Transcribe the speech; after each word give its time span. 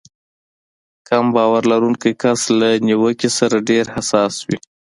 کم 1.07 1.25
باور 1.35 1.63
لرونکی 1.71 2.11
کس 2.21 2.41
له 2.59 2.69
نيوکې 2.87 3.29
سره 3.37 3.57
ډېر 3.69 3.85
حساس 3.95 4.35
وي. 4.47 4.57